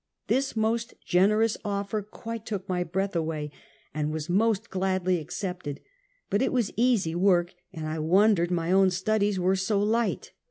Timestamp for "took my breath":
2.43-3.15